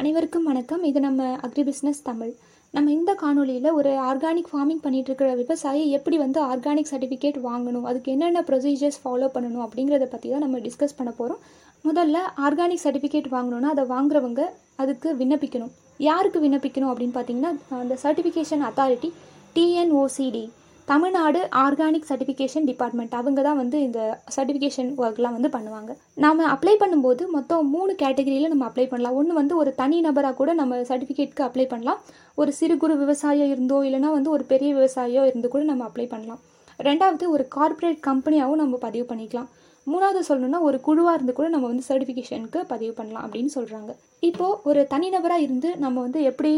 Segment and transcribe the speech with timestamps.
[0.00, 0.82] அனைவருக்கும் வணக்கம்.
[0.88, 2.30] இது நம்ம அக்ரி பிஸ்னஸ் தமிழ்.
[2.74, 8.12] நம்ம இந்த காணொலியில் ஒரு ஆர்கானிக் ஃபார்மிங் பண்ணிட்டு இருக்கிற விவசாயி எப்படி வந்து ஆர்கானிக் சர்டிஃபிகேட் வாங்கணும் அதுக்கு
[8.12, 11.40] என்னென்ன ப்ரொசீஜர்ஸ் ஃபாலோ பண்ணணும் அப்படிங்கிறத பற்றி தான் நம்ம டிஸ்கஸ் பண்ண போகிறோம்
[11.88, 14.44] முதல்ல ஆர்கானிக் சர்டிஃபிகேட் வாங்கணும்னா அதை வாங்குறவங்க
[14.76, 15.72] அதுக்கு விண்ணப்பிக்கணும்.
[16.08, 17.52] யாருக்கு விண்ணப்பிக்கணும் அப்படின்னு பார்த்தீங்கன்னா
[17.82, 19.10] அந்த certification authority
[19.56, 20.44] TNOCD
[20.90, 24.00] Tamil Nadu organic certification department அவங்க தான் வந்து இந்த
[24.34, 25.90] சர்டிஃபிகேஷன் ஒர்க்லாம் வந்து பண்ணுவாங்க.
[26.24, 29.16] நாம் அப்ளை பண்ணும்போது மொத்தம் மூணு கேட்டகரியில் நம்ம அப்ளை பண்ணலாம்.
[29.20, 32.00] ஒன்று வந்து ஒரு தனி நபராக கூட நம்ம சர்டிஃபிகேட்க்கு அப்ளை பண்ணலாம்.
[32.40, 36.40] ஒரு சிறு குறு விவசாயம் இருந்தோ இல்லைனா வந்து ஒரு பெரிய விவசாயியோ இருந்து கூட நம்ம அப்ளை பண்ணலாம்.
[36.88, 39.48] ரெண்டாவது ஒரு கார்ப்பரேட் கம்பெனியாகவும் நம்ம பதிவு பண்ணிக்கலாம்.
[39.86, 43.90] மூணாவது சொல்லணும்னா ஒரு குழுவாக இருந்து கூட நம்ம வந்து சர்டிஃபிகேஷனுக்கு பதிவு பண்ணலாம் அப்படின்னு சொல்கிறாங்க
[44.28, 46.52] இப்போது ஒரு தனிநபராக இருந்து நம்ம வந்து எப்படி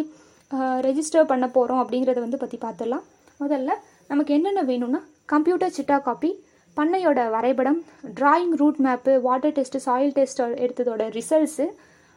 [0.86, 3.04] ரெஜிஸ்டர் பண்ண போகிறோம் அப்படிங்கிறத வந்து பற்றி பார்த்துடலாம்
[3.40, 3.72] முதல்ல
[4.10, 5.00] நமக்கு என்னென்ன வேணும்னா
[5.32, 6.30] கம்ப்யூட்டர் சிட்டா காப்பி
[6.76, 7.78] பண்ணையோட வரைபடம்
[8.18, 11.66] drawing route map water test soil test எடுத்ததோட results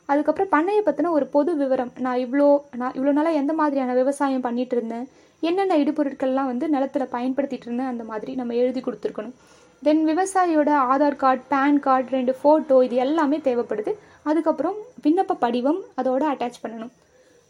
[0.09, 1.91] அதுக்கப்புறம் பண்ணையை பற்றின ஒரு பொது விவரம்.
[2.05, 2.47] நான் இவ்வளோ
[2.79, 5.05] நான் இவ்வளோ நாளாக எந்த மாதிரியான விவசாயம் பண்ணிட்டு இருந்தேன்
[5.43, 9.35] என்னென்ன இடுபொருட்கள்லாம் வந்து நிலத்தில் பயன்படுத்திட்டு இருந்தேன் அந்த மாதிரி நம்ம எழுதி கொடுத்துருக்கணும்.
[9.83, 13.93] தென் விவசாயியோட ஆதார் கார்டு பேன் கார்டு ரெண்டு ஃபோட்டோ இது எல்லாமே தேவைப்படுது.
[14.29, 16.93] அதுக்கப்புறம் விண்ணப்ப படிவம் அதோட அட்டாச் பண்ணணும்.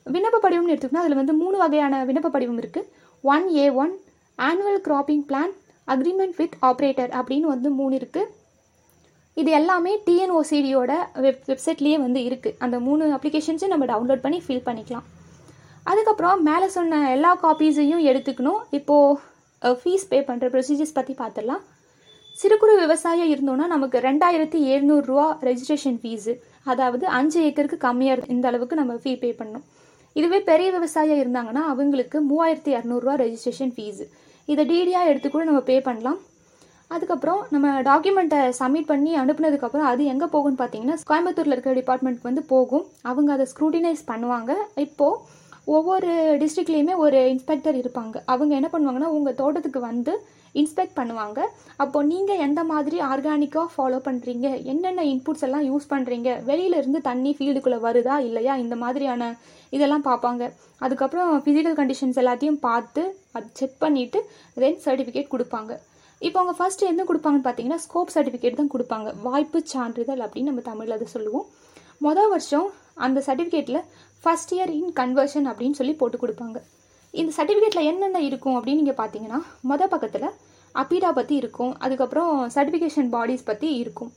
[0.06, 2.90] விண்ணப்ப படிவம்னு எடுத்துக்கிட்டோம்னா அதில் வந்து மூணு வகையான விண்ணப்ப படிவம் இருக்குது
[3.23, 3.94] one A one
[4.38, 5.53] annual cropping plan
[5.88, 8.31] agreement with operator அப்படின்னு வந்து மூணு இருக்குது
[9.38, 10.92] இது எல்லாமே டிஎன்ஓசிடியோட
[11.25, 15.06] வெப் வெப்சைட்லேயே வந்து இருக்குது அந்த மூணு அப்ளிகேஷன்ஸும் நம்ம டவுன்லோட் பண்ணி ஃபில் பண்ணிக்கலாம்.
[15.92, 18.59] அதுக்கப்புறம் மேலே சொன்ன எல்லா காப்பீஸையும் எடுத்துக்கணும்.
[18.80, 21.64] இப்போது ஃபீஸ் பே பண்ணுற ப்ரொசீஜர்ஸ் பற்றி பார்த்துடலாம்
[22.38, 26.34] சிறு குறு விவசாயம் இருந்தோன்னா நமக்கு ரெண்டாயிரத்தி எழுநூறுரூவா ரெஜிஸ்ட்ரேஷன் ஃபீஸு
[26.72, 29.66] அதாவது அஞ்சு ஏக்கருக்கு கம்மியாக இந்த அளவுக்கு நம்ம ஃபீ பே பண்ணணும்.
[30.19, 34.06] இதுவே பெரிய விவசாயியாக இருந்தாங்கன்னா அவங்களுக்கு மூவாயிரத்தி இரநூறுவா ரெஜிஸ்ட்ரேஷன் ஃபீஸு
[34.52, 36.19] இதை டிடியாக எடுத்து கூட நம்ம பே பண்ணலாம்.
[36.94, 42.86] அதுக்கப்புறம் நம்ம டாக்குமெண்ட்டை சப்மிட் பண்ணி அனுப்புனதுக்கப்புறம் அது எங்கே போகும்னு பார்த்தீங்கன்னா கோயம்புத்தூரில் இருக்கிற டிபார்ட்மெண்ட்க்கு வந்து போகும்.
[43.11, 44.52] அவங்க அதை ஸ்க்ரூட்டினைஸ் பண்ணுவாங்க.
[44.86, 45.22] இப்போது
[45.66, 46.11] ஒவ்வொரு
[46.42, 48.16] டிஸ்ட்ரிக்ட்லேயுமே ஒரு இன்ஸ்பெக்டர் இருப்பாங்க.
[48.25, 50.14] அவங்க என்ன பண்ணுவாங்கன்னா உங்கள் தோட்டத்துக்கு வந்து
[50.61, 51.39] இன்ஸ்பெக்ட் பண்ணுவாங்க.
[51.84, 57.79] அப்போ நீங்கள் எந்த மாதிரி ஆர்கானிக்காக ஃபாலோ பண்ணுறீங்க என்னென்ன இன்புட்ஸ் எல்லாம் யூஸ் பண்ணுறீங்க வெளியிலேருந்து தண்ணி ஃபீல்டுக்குள்ளே
[57.88, 58.18] வருதா?
[58.28, 58.56] இல்லையா?
[58.63, 59.31] இந்த மாதிரியான
[59.78, 60.52] இதெல்லாம் பார்ப்பாங்க.
[60.85, 63.03] அதுக்கப்புறம் ஃபிசிக்கல் கண்டிஷன்ஸ் எல்லாத்தையும் பார்த்து
[63.38, 64.22] அது செக் பண்ணிவிட்டு
[64.63, 65.72] தென் சர்டிஃபிகேட் கொடுப்பாங்க.
[66.28, 69.09] இப்போ அவங்க ஃபர்ஸ்ட் என்ன கொடுப்பாங்கன்னு பார்த்தீங்கன்னா ஸ்கோப் சர்டிஃபிகேட் தான் கொடுப்பாங்க.
[69.28, 71.47] வாய்ப்பு சான்றிதழ் அப்படின்னு நம்ம தமிழில் அதை சொல்லுவோம்.
[72.06, 73.81] மொதல் வருஷம் அந்த சர்டிஃபிகேட்டில்
[74.24, 76.58] ஃபஸ்ட் இயர் இன் கன்வர்ஷன் அப்படின்னு சொல்லி போட்டு கொடுப்பாங்க.
[77.14, 79.40] இந்த சர்டிஃபிகேட்டில் என்னென்ன இருக்கும் அப்படின்னு நீங்கள் பார்த்தீங்கன்னா
[79.72, 80.30] மொதல் பக்கத்தில்
[80.81, 84.12] அப்பீடா பற்றி இருக்கும் அதுக்கப்புறம் சர்டிஃபிகேஷன் பாடிஸ் பற்றி இருக்கும்.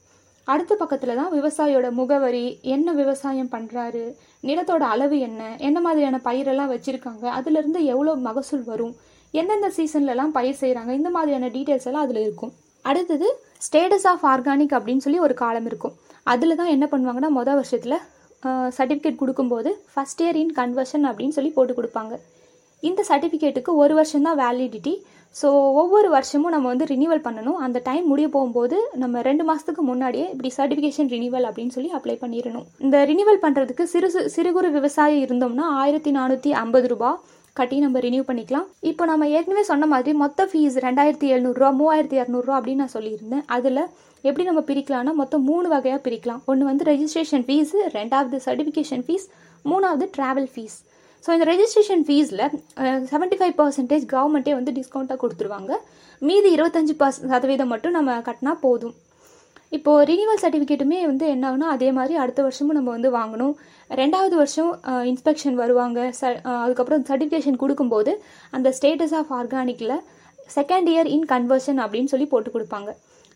[0.53, 2.45] அடுத்த பக்கத்தில் தான் விவசாயியோட முகவரி
[2.75, 4.03] என்ன விவசாயம் பண்ணுறாரு
[4.49, 8.95] நிலத்தோட அளவு என்ன என்ன மாதிரியான பயிரெல்லாம் வச்சுருக்காங்க அதுலேருந்து எவ்வளோ மகசூல் வரும்
[9.35, 12.53] எந்தெந்த சீசன்லலாம் பயிர் செய்கிறாங்க இந்த மாதிரியான டீட்டெயில்ஸ் எல்லாம் அதில் இருக்கும்.
[12.85, 13.29] அடுத்தது
[13.67, 15.95] ஸ்டேட்டஸ் ஆஃப் ஆர்கானிக் அப்படின்னு சொல்லி ஒரு காலம் இருக்கும்.
[16.33, 17.99] அதில் தான் என்ன பண்ணுவாங்கன்னா மொதல் வருஷத்தில்
[18.77, 22.15] சர்டிஃபிகேட் கொடுக்கும்போது ஃபஸ்ட் இயர் இன் கன்வர்ஷன் அப்படின்னு சொல்லி போட்டு கொடுப்பாங்க.
[22.83, 24.95] இந்த சர்டிஃபிகேட்டுக்கு ஒரு வருஷம் தான் வேலிடிட்டி
[25.41, 25.49] ஸோ
[25.81, 27.57] ஒவ்வொரு வருஷமும் நம்ம வந்து ரினியூவல் பண்ணணும்.
[27.65, 32.67] அந்த டைம் முடிய போகும்போது நம்ம ரெண்டு மாதத்துக்கு முன்னாடியே இப்படி சர்டிஃபிகேஷன் ரினியூவல் அப்படின்னு சொல்லி அப்ளை பண்ணிடணும்.
[32.87, 37.11] இந்த ரினிவல் பண்ணுறதுக்கு சிறு சிறு குறு விவசாயம் இருந்தோம்னா ஆயிரத்தி நானூற்றி ஐம்பது ரூபா
[37.61, 38.67] கட்டி நம்ம ரினியூ பண்ணிக்கலாம்.
[38.91, 43.45] இப்போ நம்ம ஏற்கனவே சொன்ன மாதிரி மொத்த ஃபீஸ் ரெண்டாயிரத்தி எழுநூறுரூவா மூவாயிரத்தி இரநூறுவா அப்படின்னு நான் சொல்லியிருந்தேன்.
[43.57, 43.83] அதில்
[44.29, 46.43] எப்படி நம்ம பிரிக்கலாம்னா மொத்தம் மூணு வகையாக பிரிக்கலாம்.
[46.51, 49.27] ஒன்று வந்து ரெஜிஸ்ட்ரேஷன் ஃபீஸு ரெண்டாவது சர்டிஃபிகேஷன் ஃபீஸ்
[49.71, 50.77] மூணாவது ட்ராவல் ஃபீஸ்
[51.25, 52.43] ஸோ இந்த ரெஜிஸ்ட்ரேஷன் ஃபீஸில்
[53.13, 55.73] செவன்ட்டி ஃபைவ் பர்சன்டேஜ் கவர்மெண்ட்டே வந்து டிஸ்கவுண்ட்டாக கொடுத்துருவாங்க.
[56.29, 58.95] மீதி இருபத்தஞ்சி பர்ஸ் சதவீதம் மட்டும் நம்ம கட்டினா போதும்.
[59.73, 63.55] இப்போது ரினிவல் சர்டிஃபிகேட்டுமே வந்து என்ன ஆகுனா அதே மாதிரி அடுத்த வருஷமும் நம்ம வந்து வாங்கணும்.
[64.01, 64.71] ரெண்டாவது வருஷம்
[65.11, 65.99] இன்ஸ்பெக்ஷன் வருவாங்க.
[66.21, 66.23] ச
[66.65, 68.13] அதுக்கப்புறம் சர்டிஃபிகேஷன் கொடுக்கும்போது
[68.57, 69.97] அந்த ஸ்டேட்டஸ் ஆஃப் ஆர்கானிக்கில்
[70.57, 72.91] செகண்ட் இயர் இன் கன்வர்ஷன் அப்படின்னு சொல்லி போட்டு கொடுப்பாங்க.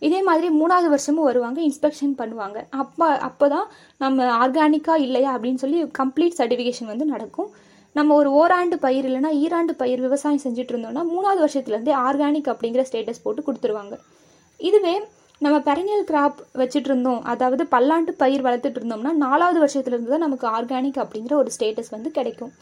[0.06, 2.58] இதே மாதிரி மூணாவது வருஷமும் வருவாங்க இன்ஸ்பெக்ஷன் பண்ணுவாங்க.
[2.82, 3.66] அப்போ அப்போ தான்
[4.02, 7.50] நம்ம ஆர்கானிக்காக இல்லையா அப்படின்னு சொல்லி கம்ப்ளீட் சர்டிஃபிகேஷன் வந்து நடக்கும்.
[7.98, 13.24] நம்ம ஒரு ஓராண்டு பயிர் இல்லைனா ஈராண்டு பயிர் விவசாயம் செஞ்சுட்டு இருந்தோம்னா மூணாவது வருஷத்துலேருந்தே ஆர்கானிக் அப்படிங்கிற ஸ்டேட்டஸ்
[13.24, 13.96] போட்டு கொடுத்துருவாங்க.
[14.60, 14.94] இதுவே
[15.44, 20.98] நம்ம பெரனியல் கிராப் வச்சுட்டு இருந்தோம் அதாவது பல்லாண்டு பயிர் வளர்த்துட்டு இருந்தோம்னா நாலாவது வருஷத்துலேருந்து தான் நமக்கு ஆர்கானிக்
[21.04, 22.52] அப்படிங்கிற ஒரு ஸ்டேட்டஸ் வந்து கிடைக்கும்.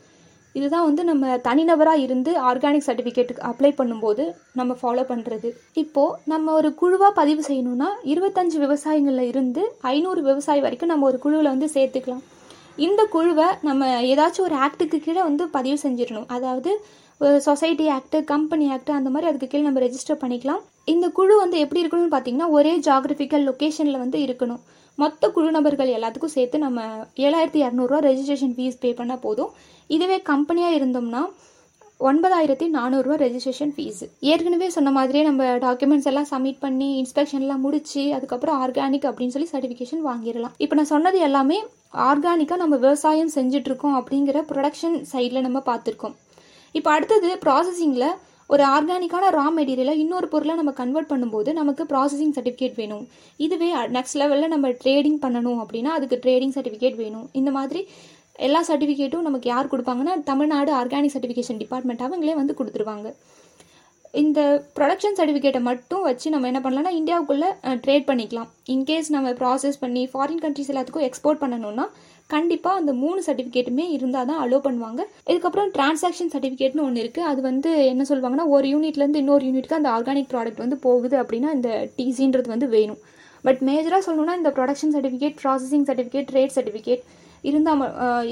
[0.54, 4.24] இதுதான் வந்து நம்ம தனிநபராக இருந்து ஆர்கானிக் சர்டிஃபிகேட்டுக்கு அப்ளை பண்ணும்போது
[4.60, 5.48] நம்ம ஃபாலோ பண்ணுறது
[5.82, 9.64] இப்போது நம்ம ஒரு குழுவாக பதிவு செய்யணும்னா இருபத்தஞ்சு விவசாயங்களில் இருந்து
[9.94, 12.24] ஐநூறு விவசாயி வரைக்கும் நம்ம ஒரு குழுவில் வந்து சேர்த்துக்கலாம்.
[12.86, 16.26] இந்த குழுவை நம்ம ஏதாச்சும் ஒரு ஆக்டுக்கு கீழே வந்து பதிவு செஞ்சிடணும்.
[16.36, 16.70] அதாவது
[17.46, 20.60] சொசைட்டி ஆக்ட் கம்பெனி ஆக்ட் அந்த மாதிரி அதுக்கு கீழே நம்ம ரெஜிஸ்டர் பண்ணிக்கலாம்.
[20.92, 24.60] இந்த குழு வந்து எப்படி இருக்கணும்னு பார்த்தீங்கன்னா ஒரே ஜாகிரபிக்கல் லொக்கேஷனில் வந்து இருக்கணும்.
[25.02, 26.84] மொத்த குழு நபர்கள் எல்லாத்துக்கும் சேர்த்து நம்ம
[27.26, 29.50] ஏழாயிரத்தி இரநூறுவா ரெஜிஸ்ட்ரேஷன் ஃபீஸ் பே பண்ணால் போதும்.
[29.96, 31.22] இதுவே கம்பெனியாக இருந்தோம்னா
[32.06, 34.02] ஒன்பதாயிரத்தி நானூறுரூவா ரெஜிஸ்ட்ரேஷன் ஃபீஸ்
[34.32, 40.04] ஏற்கனவே சொன்ன மாதிரியே நம்ம டாக்குமெண்ட்ஸ் எல்லாம் சப்மிட் பண்ணி இன்ஸ்பெக்ஷன்லாம் முடிச்சு அதுக்கப்புறம் ஆர்கானிக் அப்படின்னு சொல்லி சர்டிஃபிகேஷன்
[40.08, 40.54] வாங்கிடலாம்.
[40.64, 41.58] இப்போ நான் சொன்னது எல்லாமே
[42.08, 46.14] ஆர்கானிக்காக நம்ம விவசாயம் செஞ்சுட்டு இருக்கோம் அப்படிங்கிற ப்ரொடக்ஷன் சைடில் நம்ம பார்த்துருக்கோம்.
[46.74, 48.08] இப்போ அடுத்தது ப்ராசஸிங்கில்
[48.50, 53.02] ஒரு ஆர்கானிக்கான ரா மெட்டீரியலை இன்னொரு பொருளை நம்ம கன்வெர்ட் பண்ணும்போது நமக்கு ப்ராசஸிங் சர்டிஃபிகேட் வேணும்.
[53.46, 57.26] இதுவே நெக்ஸ்ட் லெவலில் நம்ம ட்ரேடிங் பண்ணணும் அப்படின்னா அதுக்கு ட்ரேடிங் சர்டிஃபிகேட் வேணும்.
[57.40, 57.82] இந்த மாதிரி
[58.46, 63.08] எல்லா சர்டிஃபிகேட்டும் நமக்கு யார் கொடுப்பாங்கன்னா தமிழ்நாடு ஆர்கானிக் சர்டிஃபிகேஷன் டிபார்ட்மெண்ட் அவங்களே வந்து கொடுத்துருவாங்க.
[64.20, 64.40] இந்த
[64.76, 67.48] ப்ரொடக்ஷன் சர்டிஃபிகேட்டை மட்டும் வச்சு நம்ம என்ன பண்ணலாம்னா இந்தியாவுக்குள்ளே
[67.84, 68.48] ட்ரேட் பண்ணிக்கலாம்.
[68.74, 71.86] இன்கேஸ் நம்ம ப்ராசஸ் பண்ணி ஃபாரின் கண்ட்ரிஸ் எல்லாத்துக்கும் எக்ஸ்போர்ட் பண்ணணும்னா
[72.34, 75.00] கண்டிப்பாக அந்த மூணு சர்டிஃபிகேட்டுமே இருந்தால் தான் அலோவ் பண்ணுவாங்க.
[75.30, 80.32] இதுக்கப்புறம் டிரான்சாக்ஷன் சர்டிஃபிகேட்னு ஒன்று இருக்குது அது வந்து என்ன சொல்லுவாங்கன்னா ஒரு யூனிட்லேருந்து இன்னொரு யூனிட்க்கு அந்த ஆர்கானிக்
[80.32, 81.70] ப்ராடக்ட் வந்து போகுது அப்படின்னா இந்த
[82.00, 83.00] டிசின்றது வந்து வேணும்.
[83.46, 87.04] பட் மேஜராக சொல்லணும்னா இந்த production certificate processing certificate trade certificate
[87.48, 87.82] இருந்தால்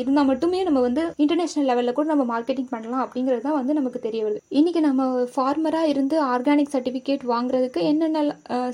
[0.01, 4.23] இருந்தால் மட்டுமே நம்ம வந்து இன்டர்நேஷ்னல் லெவலில் கூட நம்ம மார்க்கெட்டிங் பண்ணலாம் அப்படிங்கிறது தான் வந்து நமக்கு தெரிய
[4.27, 4.41] வருது.
[4.59, 8.25] இன்றைக்கி நம்ம ஃபார்மராக இருந்து ஆர்கானிக் சர்டிஃபிகேட் வாங்குறதுக்கு என்னென்ன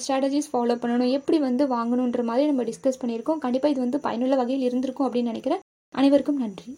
[0.05, 3.43] ஸ்ட்ராட்டஜிஸ் ஃபாலோ பண்ணணும் எப்படி வந்து வாங்கணுன்ற மாதிரி நம்ம டிஸ்கஸ் பண்ணியிருக்கோம்.
[3.47, 5.63] கண்டிப்பாக இது வந்து பயனுள்ள வகையில் இருந்திருக்கும் அப்படின்னு நினைக்கிறேன்.
[5.95, 6.73] அனைவருக்கும் நன்றி.